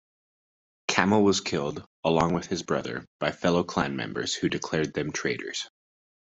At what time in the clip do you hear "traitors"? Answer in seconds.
5.11-5.69